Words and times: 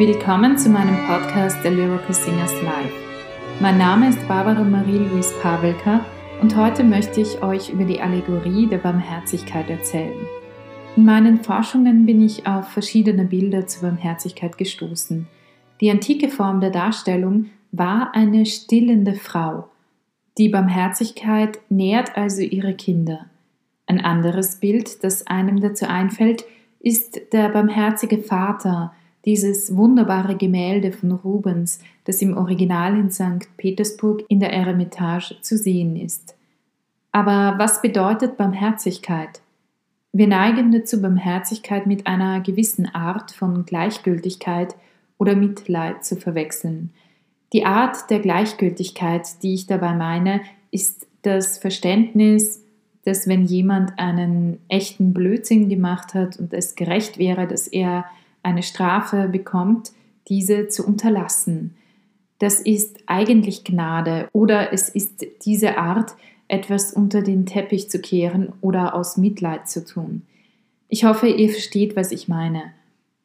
Willkommen 0.00 0.56
zu 0.56 0.70
meinem 0.70 0.96
Podcast 1.06 1.58
The 1.62 1.68
Lyrical 1.68 2.14
Singers 2.14 2.54
Live. 2.62 2.94
Mein 3.60 3.76
Name 3.76 4.08
ist 4.08 4.26
Barbara 4.26 4.64
Marie-Louise 4.64 5.34
Pavelka 5.42 6.06
und 6.40 6.56
heute 6.56 6.82
möchte 6.82 7.20
ich 7.20 7.42
euch 7.42 7.68
über 7.68 7.84
die 7.84 8.00
Allegorie 8.00 8.66
der 8.66 8.78
Barmherzigkeit 8.78 9.68
erzählen. 9.68 10.16
In 10.96 11.04
meinen 11.04 11.44
Forschungen 11.44 12.06
bin 12.06 12.24
ich 12.24 12.46
auf 12.46 12.68
verschiedene 12.68 13.26
Bilder 13.26 13.66
zur 13.66 13.90
Barmherzigkeit 13.90 14.56
gestoßen. 14.56 15.28
Die 15.82 15.90
antike 15.90 16.30
Form 16.30 16.62
der 16.62 16.70
Darstellung 16.70 17.50
war 17.70 18.14
eine 18.14 18.46
stillende 18.46 19.12
Frau. 19.12 19.68
Die 20.38 20.48
Barmherzigkeit 20.48 21.58
nährt 21.68 22.16
also 22.16 22.40
ihre 22.40 22.72
Kinder. 22.72 23.26
Ein 23.86 24.00
anderes 24.00 24.60
Bild, 24.60 25.04
das 25.04 25.26
einem 25.26 25.60
dazu 25.60 25.86
einfällt, 25.86 26.46
ist 26.78 27.20
der 27.34 27.50
barmherzige 27.50 28.16
Vater, 28.16 28.94
dieses 29.24 29.76
wunderbare 29.76 30.36
Gemälde 30.36 30.92
von 30.92 31.12
Rubens, 31.12 31.80
das 32.04 32.22
im 32.22 32.36
Original 32.36 32.98
in 32.98 33.10
St. 33.10 33.48
Petersburg 33.56 34.24
in 34.28 34.40
der 34.40 34.52
Eremitage 34.52 35.36
zu 35.42 35.56
sehen 35.56 35.96
ist. 35.96 36.34
Aber 37.12 37.56
was 37.58 37.82
bedeutet 37.82 38.36
Barmherzigkeit? 38.36 39.40
Wir 40.12 40.26
neigen 40.26 40.72
dazu, 40.72 41.00
Barmherzigkeit 41.00 41.86
mit 41.86 42.06
einer 42.06 42.40
gewissen 42.40 42.86
Art 42.86 43.30
von 43.30 43.64
Gleichgültigkeit 43.64 44.74
oder 45.18 45.36
Mitleid 45.36 46.04
zu 46.04 46.16
verwechseln. 46.16 46.90
Die 47.52 47.64
Art 47.64 48.10
der 48.10 48.20
Gleichgültigkeit, 48.20 49.42
die 49.42 49.54
ich 49.54 49.66
dabei 49.66 49.94
meine, 49.94 50.40
ist 50.70 51.06
das 51.22 51.58
Verständnis, 51.58 52.64
dass 53.04 53.26
wenn 53.26 53.44
jemand 53.44 53.98
einen 53.98 54.58
echten 54.68 55.12
Blödsinn 55.12 55.68
gemacht 55.68 56.14
hat 56.14 56.38
und 56.38 56.52
es 56.52 56.74
gerecht 56.74 57.18
wäre, 57.18 57.46
dass 57.46 57.66
er 57.66 58.04
eine 58.42 58.62
Strafe 58.62 59.28
bekommt, 59.28 59.92
diese 60.28 60.68
zu 60.68 60.86
unterlassen. 60.86 61.74
Das 62.38 62.60
ist 62.60 62.98
eigentlich 63.06 63.64
Gnade 63.64 64.28
oder 64.32 64.72
es 64.72 64.88
ist 64.88 65.26
diese 65.44 65.76
Art, 65.76 66.14
etwas 66.48 66.92
unter 66.92 67.22
den 67.22 67.46
Teppich 67.46 67.90
zu 67.90 68.00
kehren 68.00 68.52
oder 68.60 68.94
aus 68.94 69.16
Mitleid 69.16 69.68
zu 69.68 69.84
tun. 69.84 70.22
Ich 70.88 71.04
hoffe, 71.04 71.28
ihr 71.28 71.48
versteht, 71.48 71.94
was 71.94 72.10
ich 72.10 72.26
meine. 72.26 72.72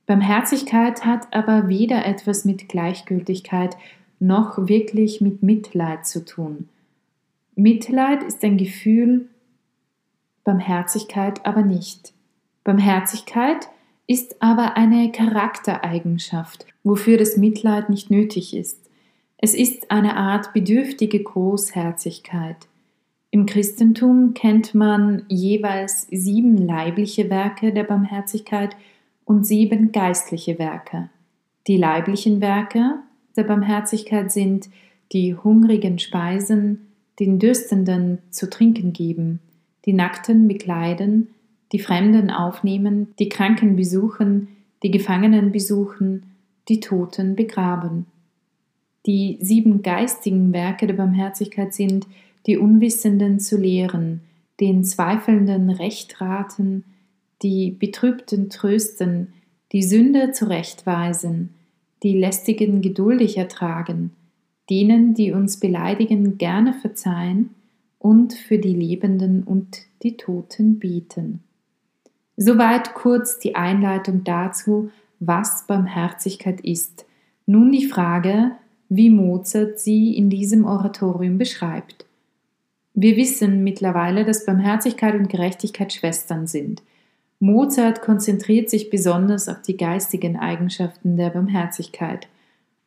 Barmherzigkeit 0.06 1.04
hat 1.06 1.34
aber 1.34 1.68
weder 1.68 2.06
etwas 2.06 2.46
mit 2.46 2.70
Gleichgültigkeit 2.70 3.76
noch 4.20 4.68
wirklich 4.68 5.22
mit 5.22 5.42
Mitleid 5.42 6.06
zu 6.06 6.24
tun. 6.24 6.70
Mitleid 7.56 8.22
ist 8.22 8.44
ein 8.44 8.58
Gefühl, 8.58 9.28
Barmherzigkeit 10.44 11.44
aber 11.46 11.64
nicht. 11.64 12.14
Barmherzigkeit 12.64 13.68
ist 14.08 14.42
aber 14.42 14.78
eine 14.78 15.12
Charaktereigenschaft, 15.12 16.66
wofür 16.84 17.18
das 17.18 17.38
Mitleid 17.38 17.90
nicht 17.90 18.12
nötig 18.12 18.56
ist. 18.56 18.90
Es 19.38 19.54
ist 19.54 19.92
eine 19.92 20.16
Art 20.16 20.54
bedürftige 20.54 21.22
Großherzigkeit. 21.22 22.68
Im 23.32 23.46
Christentum 23.46 24.34
kennt 24.34 24.74
man 24.74 25.26
jeweils 25.28 26.08
sieben 26.10 26.58
leibliche 26.58 27.30
Werke 27.30 27.74
der 27.74 27.84
Barmherzigkeit 27.84 28.76
und 29.26 29.46
sieben 29.46 29.92
geistliche 29.92 30.58
Werke. 30.58 31.10
Die 31.68 31.78
leiblichen 31.78 32.40
Werke 32.42 33.00
der 33.36 33.44
Barmherzigkeit 33.44 34.32
sind 34.32 34.70
die 35.12 35.36
hungrigen 35.36 36.00
Speisen, 36.00 36.88
den 37.20 37.40
Dürstenden 37.40 38.20
zu 38.30 38.50
trinken 38.50 38.94
geben, 38.94 39.40
die 39.86 39.94
Nackten 39.94 40.48
bekleiden, 40.48 41.30
die 41.72 41.80
Fremden 41.80 42.30
aufnehmen, 42.30 43.14
die 43.20 43.30
Kranken 43.30 43.76
besuchen, 43.76 44.48
die 44.84 44.92
Gefangenen 44.92 45.52
besuchen, 45.52 46.24
die 46.68 46.80
Toten 46.80 47.36
begraben. 47.36 48.06
Die 49.06 49.38
sieben 49.42 49.82
geistigen 49.82 50.54
Werke 50.54 50.88
der 50.88 50.96
Barmherzigkeit 50.96 51.74
sind, 51.74 52.08
die 52.46 52.58
Unwissenden 52.58 53.40
zu 53.40 53.58
lehren, 53.58 54.22
den 54.60 54.84
Zweifelnden 54.84 55.70
Recht 55.70 56.22
raten, 56.22 56.84
die 57.42 57.72
Betrübten 57.72 58.50
trösten, 58.50 59.34
die 59.72 59.84
Sünder 59.84 60.32
zurechtweisen, 60.32 61.50
die 62.04 62.18
Lästigen 62.18 62.82
geduldig 62.82 63.38
ertragen, 63.38 64.12
denen, 64.70 65.14
die 65.14 65.32
uns 65.32 65.60
beleidigen, 65.60 66.38
gerne 66.38 66.74
verzeihen 66.74 67.52
und 68.00 68.34
für 68.34 68.58
die 68.58 68.74
Lebenden 68.74 69.44
und 69.44 69.80
die 70.04 70.18
Toten 70.18 70.80
bieten. 70.80 71.45
Soweit 72.38 72.94
kurz 72.94 73.40
die 73.40 73.56
Einleitung 73.56 74.24
dazu, 74.24 74.92
was 75.20 75.66
Barmherzigkeit 75.68 76.62
ist. 76.62 77.06
Nun 77.46 77.72
die 77.72 77.86
Frage, 77.86 78.52
wie 78.90 79.10
Mozart 79.10 79.80
sie 79.80 80.16
in 80.16 80.30
diesem 80.30 80.66
Oratorium 80.66 81.38
beschreibt. 81.38 82.06
Wir 82.94 83.18
wissen 83.18 83.64
mittlerweile, 83.64 84.26
dass 84.26 84.46
Barmherzigkeit 84.46 85.16
und 85.16 85.30
Gerechtigkeit 85.30 85.94
Schwestern 85.94 86.48
sind. 86.48 86.82
Mozart 87.40 88.02
konzentriert 88.02 88.70
sich 88.70 88.90
besonders 88.90 89.50
auf 89.50 89.62
die 89.62 89.76
geistigen 89.76 90.38
Eigenschaften 90.38 91.18
der 91.18 91.30
Barmherzigkeit. 91.30 92.28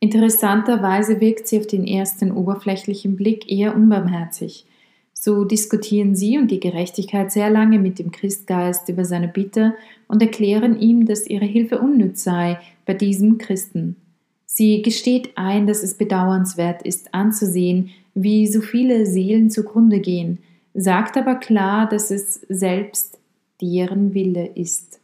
Interessanterweise 0.01 1.21
wirkt 1.21 1.49
sie 1.49 1.59
auf 1.59 1.67
den 1.67 1.87
ersten 1.87 2.33
oberflächlichen 2.33 3.17
Blick 3.17 3.51
eher 3.51 3.75
unbarmherzig. 3.75 4.65
So 5.21 5.43
diskutieren 5.43 6.15
sie 6.15 6.39
und 6.39 6.49
die 6.49 6.61
Gerechtigkeit 6.61 7.33
sehr 7.33 7.51
lange 7.51 7.81
mit 7.81 7.99
dem 7.99 8.13
Christgeist 8.13 8.89
über 8.89 9.05
seine 9.05 9.27
Bitte 9.27 9.75
und 10.07 10.23
erklären 10.23 10.79
ihm, 10.79 11.07
dass 11.07 11.27
ihre 11.27 11.45
Hilfe 11.45 11.81
unnütz 11.81 12.23
sei 12.23 12.61
bei 12.87 12.95
diesem 12.95 13.37
Christen. 13.37 13.97
Sie 14.47 14.81
gesteht 14.81 15.31
ein, 15.35 15.67
dass 15.67 15.83
es 15.83 15.95
bedauernswert 15.95 16.83
ist 16.83 17.13
anzusehen, 17.15 17.91
wie 18.15 18.47
so 18.47 18.61
viele 18.61 19.07
Seelen 19.07 19.51
zugrunde 19.51 19.99
gehen, 19.99 20.39
sagt 20.75 21.17
aber 21.17 21.35
klar, 21.35 21.89
dass 21.89 22.13
es 22.13 22.41
selbst 22.49 23.19
deren 23.61 24.15
Wille 24.15 24.47
ist. 24.55 25.01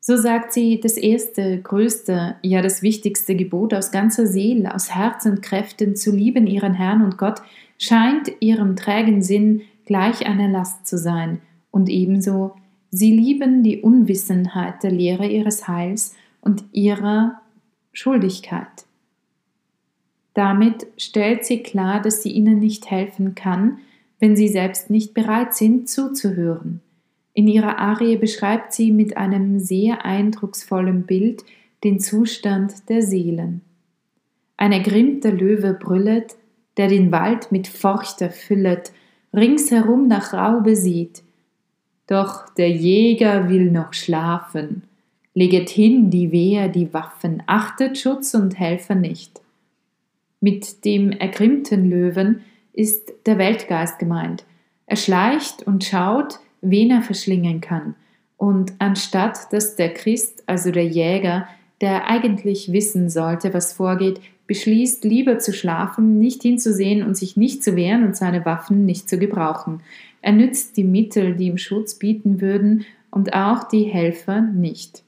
So 0.00 0.16
sagt 0.16 0.52
sie, 0.52 0.80
das 0.80 0.96
erste, 0.96 1.60
größte, 1.60 2.36
ja 2.42 2.62
das 2.62 2.82
wichtigste 2.82 3.36
Gebot 3.36 3.74
aus 3.74 3.92
ganzer 3.92 4.26
Seele, 4.26 4.74
aus 4.74 4.92
Herz 4.92 5.24
und 5.24 5.42
Kräften 5.42 5.94
zu 5.94 6.10
lieben 6.10 6.48
ihren 6.48 6.74
Herrn 6.74 7.02
und 7.02 7.16
Gott, 7.16 7.42
scheint 7.78 8.30
ihrem 8.40 8.76
trägen 8.76 9.22
Sinn 9.22 9.62
gleich 9.84 10.26
eine 10.26 10.50
Last 10.50 10.86
zu 10.86 10.98
sein, 10.98 11.40
und 11.70 11.88
ebenso 11.88 12.54
sie 12.90 13.12
lieben 13.12 13.62
die 13.62 13.82
Unwissenheit 13.82 14.82
der 14.82 14.90
Lehre 14.90 15.26
ihres 15.26 15.68
Heils 15.68 16.14
und 16.40 16.64
ihrer 16.72 17.40
Schuldigkeit. 17.92 18.86
Damit 20.34 20.86
stellt 20.96 21.44
sie 21.44 21.62
klar, 21.62 22.00
dass 22.00 22.22
sie 22.22 22.30
ihnen 22.30 22.58
nicht 22.58 22.90
helfen 22.90 23.34
kann, 23.34 23.78
wenn 24.18 24.36
sie 24.36 24.48
selbst 24.48 24.90
nicht 24.90 25.14
bereit 25.14 25.54
sind 25.54 25.88
zuzuhören. 25.88 26.80
In 27.32 27.48
ihrer 27.48 27.78
Arie 27.78 28.16
beschreibt 28.16 28.72
sie 28.72 28.90
mit 28.92 29.16
einem 29.16 29.60
sehr 29.60 30.04
eindrucksvollen 30.04 31.04
Bild 31.04 31.44
den 31.84 32.00
Zustand 32.00 32.88
der 32.88 33.02
Seelen. 33.02 33.60
Ein 34.56 34.72
ergrimmter 34.72 35.32
Löwe 35.32 35.74
brüllet, 35.74 36.36
der 36.76 36.88
den 36.88 37.12
Wald 37.12 37.52
mit 37.52 37.68
Furcht 37.68 38.20
erfüllet, 38.20 38.92
ringsherum 39.34 40.08
nach 40.08 40.32
Raube 40.32 40.76
sieht. 40.76 41.22
Doch 42.06 42.48
der 42.54 42.70
Jäger 42.70 43.48
will 43.48 43.70
noch 43.70 43.92
schlafen, 43.92 44.84
leget 45.34 45.68
hin 45.68 46.10
die 46.10 46.32
Wehr, 46.32 46.68
die 46.68 46.92
Waffen, 46.94 47.42
achtet 47.46 47.98
Schutz 47.98 48.34
und 48.34 48.58
Helfer 48.58 48.94
nicht. 48.94 49.40
Mit 50.40 50.84
dem 50.84 51.12
ergrimmten 51.12 51.88
Löwen 51.88 52.42
ist 52.72 53.12
der 53.24 53.38
Weltgeist 53.38 53.98
gemeint. 53.98 54.44
Er 54.86 54.96
schleicht 54.96 55.66
und 55.66 55.82
schaut, 55.82 56.38
wen 56.60 56.90
er 56.90 57.02
verschlingen 57.02 57.60
kann. 57.60 57.94
Und 58.36 58.74
anstatt 58.78 59.52
dass 59.52 59.76
der 59.76 59.92
Christ, 59.94 60.44
also 60.46 60.70
der 60.70 60.86
Jäger, 60.86 61.48
der 61.80 62.08
eigentlich 62.08 62.72
wissen 62.72 63.08
sollte, 63.08 63.52
was 63.52 63.72
vorgeht, 63.72 64.20
beschließt, 64.46 65.04
lieber 65.04 65.38
zu 65.38 65.52
schlafen, 65.52 66.18
nicht 66.18 66.42
hinzusehen 66.42 67.02
und 67.02 67.16
sich 67.16 67.36
nicht 67.36 67.64
zu 67.64 67.76
wehren 67.76 68.04
und 68.04 68.16
seine 68.16 68.44
Waffen 68.44 68.84
nicht 68.84 69.08
zu 69.08 69.18
gebrauchen. 69.18 69.80
Er 70.22 70.32
nützt 70.32 70.76
die 70.76 70.84
Mittel, 70.84 71.34
die 71.34 71.46
ihm 71.46 71.58
Schutz 71.58 71.94
bieten 71.94 72.40
würden, 72.40 72.84
und 73.10 73.32
auch 73.32 73.64
die 73.64 73.84
Helfer 73.84 74.42
nicht. 74.42 75.02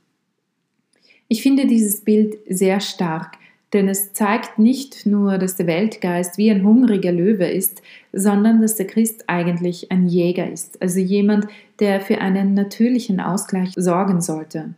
Ich 1.29 1.43
finde 1.43 1.67
dieses 1.67 2.01
Bild 2.01 2.39
sehr 2.49 2.81
stark, 2.81 3.37
denn 3.75 3.87
es 3.87 4.15
zeigt 4.15 4.59
nicht 4.59 5.05
nur, 5.05 5.37
dass 5.37 5.57
der 5.57 5.67
Weltgeist 5.67 6.39
wie 6.39 6.51
ein 6.51 6.65
hungriger 6.65 7.13
Löwe 7.13 7.47
ist, 7.47 7.83
sondern 8.15 8.63
dass 8.63 8.77
der 8.77 8.87
Christ 8.87 9.25
eigentlich 9.27 9.93
ein 9.93 10.09
Jäger 10.09 10.51
ist, 10.51 10.81
also 10.81 11.01
jemand, 11.01 11.49
der 11.81 12.01
für 12.01 12.19
einen 12.19 12.55
natürlichen 12.55 13.21
Ausgleich 13.21 13.73
sorgen 13.77 14.23
sollte. 14.23 14.71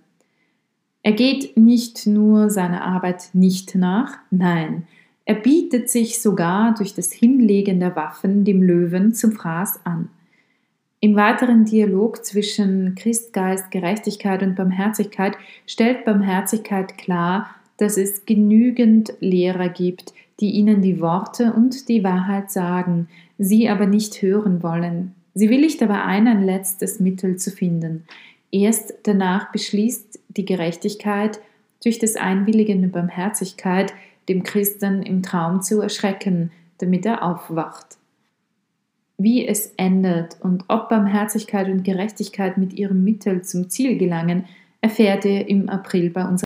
Er 1.03 1.13
geht 1.13 1.57
nicht 1.57 2.07
nur 2.07 2.51
seiner 2.51 2.85
Arbeit 2.85 3.31
nicht 3.33 3.75
nach, 3.75 4.19
nein, 4.31 4.87
er 5.25 5.37
bietet 5.37 5.89
sich 5.89 6.21
sogar 6.21 6.75
durch 6.75 6.95
das 6.95 7.13
Hinlegen 7.13 7.79
der 7.79 7.95
Waffen 7.95 8.45
dem 8.45 8.63
Löwen 8.63 9.15
zum 9.15 9.33
Fraß 9.33 9.81
an. 9.85 10.09
Im 10.99 11.17
weiteren 11.17 11.65
Dialog 11.65 12.25
zwischen 12.25 12.95
Christgeist, 12.95 13.71
Gerechtigkeit 13.71 14.43
und 14.43 14.57
Barmherzigkeit 14.57 15.37
stellt 15.67 16.05
Barmherzigkeit 16.05 16.99
klar, 16.99 17.49
dass 17.79 17.97
es 17.97 18.27
genügend 18.27 19.15
Lehrer 19.21 19.71
gibt, 19.71 20.13
die 20.41 20.51
ihnen 20.51 20.83
die 20.83 21.01
Worte 21.01 21.53
und 21.55 21.89
die 21.89 22.05
Wahrheit 22.05 22.51
sagen, 22.51 23.09
sie 23.39 23.69
aber 23.69 23.87
nicht 23.87 24.21
hören 24.21 24.63
wollen. 24.63 25.15
Sie 25.35 25.49
willigt 25.49 25.83
aber 25.83 26.05
ein, 26.05 26.29
ein 26.29 26.45
letztes 26.45 27.01
Mittel 27.01 27.37
zu 27.37 27.51
finden. 27.51 28.05
Erst 28.51 28.95
danach 29.05 29.53
beschließt 29.53 30.20
die 30.37 30.45
Gerechtigkeit 30.45 31.41
durch 31.83 31.99
das 31.99 32.17
Einwilligen 32.17 32.85
in 32.85 32.91
Barmherzigkeit, 32.91 33.93
dem 34.29 34.43
Christen 34.43 35.03
im 35.03 35.23
Traum 35.23 35.63
zu 35.63 35.81
erschrecken, 35.81 36.53
damit 36.79 37.07
er 37.07 37.23
aufwacht. 37.23 37.99
Wie 39.19 39.47
es 39.47 39.73
endet 39.77 40.37
und 40.41 40.65
ob 40.69 40.89
Barmherzigkeit 40.89 41.69
und 41.69 41.85
Gerechtigkeit 41.85 42.57
mit 42.57 42.73
ihrem 42.73 43.05
Mittel 43.05 43.43
zum 43.43 43.69
Ziel 43.69 43.99
gelangen, 43.99 44.47
erfährt 44.81 45.25
ihr 45.25 45.47
im 45.49 45.69
April 45.69 46.11
bei 46.11 46.27
uns. 46.27 46.43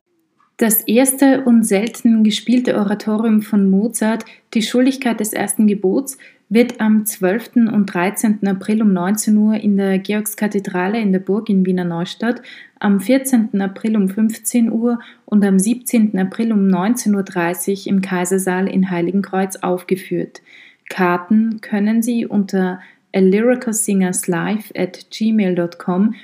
Das 0.56 0.82
erste 0.82 1.44
und 1.44 1.64
selten 1.64 2.25
gespielte 2.25 2.76
Oratorium 2.76 3.42
von 3.42 3.70
Mozart, 3.70 4.25
Die 4.54 4.62
Schuldigkeit 4.62 5.20
des 5.20 5.32
ersten 5.32 5.66
Gebots, 5.66 6.16
wird 6.54 6.80
am 6.80 7.04
12. 7.04 7.56
und 7.72 7.86
13. 7.92 8.46
April 8.46 8.80
um 8.82 8.92
19 8.92 9.36
Uhr 9.36 9.54
in 9.54 9.76
der 9.76 9.98
Georgskathedrale 9.98 11.00
in 11.00 11.12
der 11.12 11.18
Burg 11.18 11.48
in 11.48 11.66
Wiener 11.66 11.84
Neustadt, 11.84 12.40
am 12.78 13.00
14. 13.00 13.60
April 13.60 13.96
um 13.96 14.08
15 14.08 14.70
Uhr 14.70 15.00
und 15.26 15.44
am 15.44 15.58
17. 15.58 16.16
April 16.16 16.52
um 16.52 16.68
19.30 16.68 17.86
Uhr 17.86 17.92
im 17.92 18.00
Kaisersaal 18.00 18.68
in 18.68 18.88
Heiligenkreuz 18.88 19.56
aufgeführt. 19.56 20.42
Karten 20.88 21.60
können 21.60 22.02
Sie 22.02 22.24
unter 22.24 22.80
alyricalsingerslive 23.12 24.76
at 24.76 25.06
gmail.com 25.10 26.14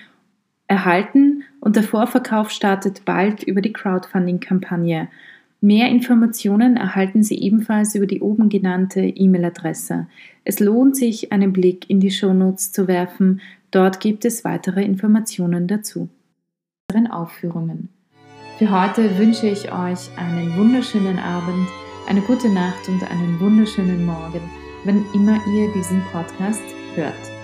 erhalten 0.68 1.42
und 1.58 1.74
der 1.74 1.82
Vorverkauf 1.82 2.50
startet 2.50 3.04
bald 3.04 3.42
über 3.42 3.60
die 3.60 3.72
Crowdfunding-Kampagne. 3.72 5.08
Mehr 5.60 5.88
Informationen 5.88 6.76
erhalten 6.76 7.22
Sie 7.22 7.38
ebenfalls 7.38 7.94
über 7.94 8.06
die 8.06 8.20
oben 8.20 8.48
genannte 8.48 9.00
E-Mail-Adresse. 9.00 10.06
Es 10.44 10.58
lohnt 10.58 10.96
sich, 10.96 11.32
einen 11.32 11.52
Blick 11.52 11.88
in 11.90 12.00
die 12.00 12.10
Shownotes 12.10 12.72
zu 12.72 12.88
werfen. 12.88 13.40
Dort 13.70 14.00
gibt 14.00 14.24
es 14.24 14.44
weitere 14.44 14.82
Informationen 14.82 15.66
dazu. 15.68 16.08
Aufführungen. 17.10 17.88
Für 18.58 18.70
heute 18.70 19.16
wünsche 19.18 19.46
ich 19.46 19.72
euch 19.72 20.10
einen 20.16 20.56
wunderschönen 20.56 21.18
Abend 21.18 21.68
eine 22.08 22.20
gute 22.22 22.48
Nacht 22.48 22.88
und 22.88 23.02
einen 23.08 23.38
wunderschönen 23.38 24.04
Morgen, 24.04 24.40
wenn 24.84 25.04
immer 25.14 25.38
ihr 25.54 25.72
diesen 25.72 26.02
Podcast 26.12 26.62
hört. 26.96 27.39